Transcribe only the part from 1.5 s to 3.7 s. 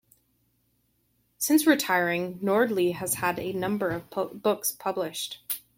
retiring, Nordli has had a